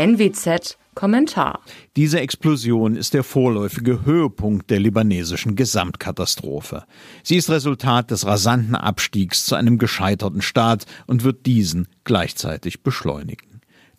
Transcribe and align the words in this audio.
NWZ 0.00 0.78
Kommentar. 0.94 1.60
Diese 1.94 2.20
Explosion 2.20 2.96
ist 2.96 3.12
der 3.12 3.22
vorläufige 3.22 4.06
Höhepunkt 4.06 4.70
der 4.70 4.80
libanesischen 4.80 5.56
Gesamtkatastrophe. 5.56 6.84
Sie 7.22 7.36
ist 7.36 7.50
Resultat 7.50 8.10
des 8.10 8.24
rasanten 8.24 8.76
Abstiegs 8.76 9.44
zu 9.44 9.56
einem 9.56 9.76
gescheiterten 9.76 10.40
Staat 10.40 10.86
und 11.06 11.22
wird 11.22 11.44
diesen 11.44 11.86
gleichzeitig 12.04 12.82
beschleunigen. 12.82 13.49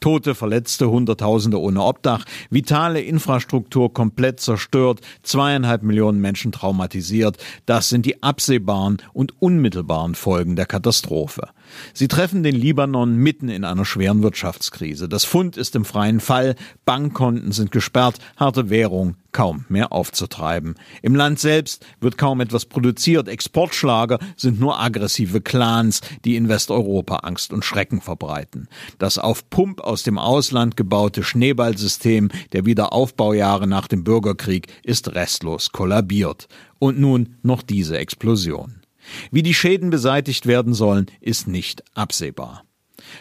Tote, 0.01 0.35
Verletzte, 0.35 0.89
Hunderttausende 0.89 1.59
ohne 1.59 1.81
Obdach, 1.81 2.25
vitale 2.49 3.01
Infrastruktur 3.01 3.93
komplett 3.93 4.41
zerstört, 4.41 4.99
zweieinhalb 5.23 5.83
Millionen 5.83 6.19
Menschen 6.19 6.51
traumatisiert. 6.51 7.37
Das 7.65 7.87
sind 7.87 8.05
die 8.05 8.21
absehbaren 8.21 8.97
und 9.13 9.41
unmittelbaren 9.41 10.15
Folgen 10.15 10.57
der 10.57 10.65
Katastrophe. 10.65 11.49
Sie 11.93 12.09
treffen 12.09 12.43
den 12.43 12.55
Libanon 12.55 13.15
mitten 13.15 13.47
in 13.47 13.63
einer 13.63 13.85
schweren 13.85 14.23
Wirtschaftskrise. 14.23 15.07
Das 15.07 15.23
Fund 15.23 15.55
ist 15.55 15.75
im 15.75 15.85
freien 15.85 16.19
Fall, 16.19 16.55
Bankkonten 16.83 17.51
sind 17.53 17.71
gesperrt, 17.71 18.17
harte 18.35 18.69
Währung 18.69 19.15
kaum 19.31 19.65
mehr 19.69 19.91
aufzutreiben. 19.91 20.75
Im 21.01 21.15
Land 21.15 21.39
selbst 21.39 21.85
wird 21.99 22.17
kaum 22.17 22.41
etwas 22.41 22.65
produziert, 22.65 23.27
Exportschlager 23.27 24.19
sind 24.35 24.59
nur 24.59 24.79
aggressive 24.79 25.41
Clans, 25.41 26.01
die 26.25 26.35
in 26.35 26.49
Westeuropa 26.49 27.17
Angst 27.17 27.53
und 27.53 27.65
Schrecken 27.65 28.01
verbreiten. 28.01 28.67
Das 28.97 29.17
auf 29.17 29.49
Pump 29.49 29.81
aus 29.81 30.03
dem 30.03 30.17
Ausland 30.17 30.77
gebaute 30.77 31.23
Schneeballsystem 31.23 32.29
der 32.53 32.65
Wiederaufbaujahre 32.65 33.67
nach 33.67 33.87
dem 33.87 34.03
Bürgerkrieg 34.03 34.67
ist 34.83 35.13
restlos 35.15 35.71
kollabiert. 35.71 36.47
Und 36.79 36.99
nun 36.99 37.35
noch 37.43 37.61
diese 37.61 37.97
Explosion. 37.97 38.81
Wie 39.31 39.43
die 39.43 39.53
Schäden 39.53 39.89
beseitigt 39.89 40.45
werden 40.45 40.73
sollen, 40.73 41.07
ist 41.19 41.47
nicht 41.47 41.83
absehbar. 41.95 42.63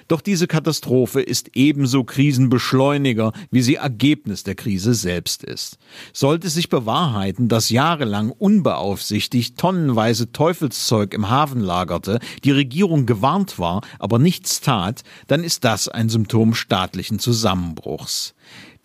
Doch 0.09 0.21
diese 0.21 0.47
Katastrophe 0.47 1.21
ist 1.21 1.51
ebenso 1.55 2.05
Krisenbeschleuniger, 2.05 3.33
wie 3.51 3.63
sie 3.63 3.77
Ergebnis 3.77 4.45
der 4.45 4.55
Krise 4.55 4.95
selbst 4.95 5.45
ist. 5.45 5.79
Sollte 6.13 6.49
sich 6.49 6.69
bewahrheiten, 6.69 7.49
dass 7.49 7.71
jahrelang 7.71 8.31
unbeaufsichtigt 8.31 9.59
tonnenweise 9.59 10.33
Teufelszeug 10.33 11.15
im 11.15 11.31
Hafen 11.31 11.61
lagerte, 11.61 12.21
die 12.45 12.51
Regierung 12.51 13.07
gewarnt 13.07 13.59
war, 13.59 13.83
aber 13.99 14.19
nichts 14.19 14.61
tat, 14.61 15.03
dann 15.27 15.45
ist 15.45 15.65
das 15.65 15.89
ein 15.89 16.09
Symptom 16.09 16.55
staatlichen 16.55 17.19
Zusammenbruchs. 17.19 18.35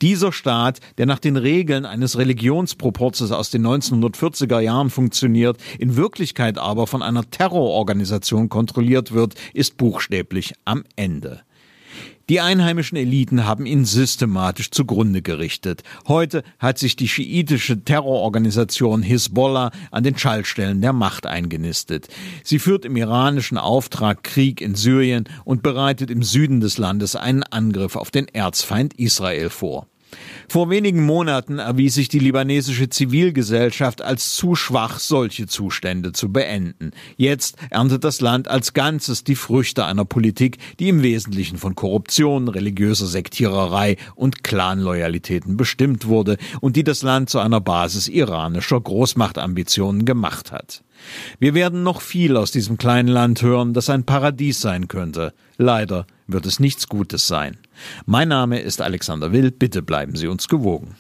Dieser 0.01 0.33
Staat, 0.33 0.79
der 0.97 1.05
nach 1.05 1.19
den 1.19 1.37
Regeln 1.37 1.85
eines 1.85 2.17
Religionsproporzes 2.17 3.31
aus 3.31 3.49
den 3.49 3.65
1940er 3.65 4.59
Jahren 4.59 4.89
funktioniert, 4.89 5.57
in 5.79 5.95
Wirklichkeit 5.95 6.57
aber 6.57 6.85
von 6.85 7.01
einer 7.01 7.29
Terrororganisation 7.29 8.49
kontrolliert 8.49 9.13
wird, 9.13 9.35
ist 9.53 9.77
buchstäblich 9.77 10.53
am 10.65 10.83
Ende. 10.95 11.43
Die 12.27 12.41
einheimischen 12.41 12.97
Eliten 12.97 13.45
haben 13.45 13.67
ihn 13.67 13.85
systematisch 13.85 14.71
zugrunde 14.71 15.21
gerichtet. 15.21 15.83
Heute 16.07 16.43
hat 16.57 16.79
sich 16.79 16.95
die 16.95 17.07
schiitische 17.07 17.83
Terrororganisation 17.83 19.03
Hisbollah 19.03 19.71
an 19.91 20.03
den 20.03 20.17
Schaltstellen 20.17 20.81
der 20.81 20.93
Macht 20.93 21.27
eingenistet. 21.27 22.07
Sie 22.43 22.57
führt 22.57 22.83
im 22.83 22.97
iranischen 22.97 23.59
Auftrag 23.59 24.23
Krieg 24.23 24.59
in 24.59 24.73
Syrien 24.73 25.25
und 25.43 25.61
bereitet 25.61 26.09
im 26.09 26.23
Süden 26.23 26.61
des 26.61 26.79
Landes 26.79 27.15
einen 27.15 27.43
Angriff 27.43 27.95
auf 27.95 28.09
den 28.09 28.27
Erzfeind 28.27 28.95
Israel 28.95 29.51
vor. 29.51 29.87
Vor 30.47 30.69
wenigen 30.69 31.03
Monaten 31.05 31.59
erwies 31.59 31.95
sich 31.95 32.07
die 32.07 32.19
libanesische 32.19 32.89
Zivilgesellschaft 32.89 34.01
als 34.01 34.35
zu 34.35 34.55
schwach, 34.55 34.99
solche 34.99 35.47
Zustände 35.47 36.11
zu 36.11 36.31
beenden. 36.31 36.91
Jetzt 37.17 37.57
erntet 37.71 38.03
das 38.03 38.21
Land 38.21 38.47
als 38.47 38.73
Ganzes 38.73 39.23
die 39.23 39.35
Früchte 39.35 39.85
einer 39.85 40.05
Politik, 40.05 40.57
die 40.79 40.89
im 40.89 41.01
Wesentlichen 41.01 41.57
von 41.57 41.75
Korruption, 41.75 42.47
religiöser 42.47 43.07
Sektiererei 43.07 43.97
und 44.15 44.43
Clanloyalitäten 44.43 45.57
bestimmt 45.57 46.07
wurde 46.07 46.37
und 46.61 46.75
die 46.75 46.83
das 46.83 47.01
Land 47.01 47.29
zu 47.29 47.39
einer 47.39 47.61
Basis 47.61 48.07
iranischer 48.07 48.79
Großmachtambitionen 48.79 50.05
gemacht 50.05 50.51
hat. 50.51 50.83
Wir 51.39 51.53
werden 51.53 51.83
noch 51.83 52.01
viel 52.01 52.37
aus 52.37 52.51
diesem 52.51 52.77
kleinen 52.77 53.09
Land 53.09 53.41
hören, 53.41 53.73
das 53.73 53.89
ein 53.89 54.05
Paradies 54.05 54.61
sein 54.61 54.87
könnte. 54.87 55.33
Leider 55.57 56.05
wird 56.27 56.45
es 56.45 56.59
nichts 56.59 56.87
Gutes 56.87 57.27
sein. 57.27 57.57
Mein 58.05 58.27
Name 58.27 58.59
ist 58.59 58.81
Alexander 58.81 59.31
Will, 59.31 59.51
bitte 59.51 59.81
bleiben 59.81 60.15
Sie 60.15 60.27
uns 60.27 60.47
gewogen. 60.47 60.95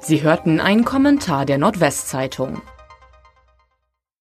Sie 0.00 0.22
hörten 0.22 0.60
einen 0.60 0.84
Kommentar 0.84 1.46
der 1.46 1.58
Nordwestzeitung. 1.58 2.60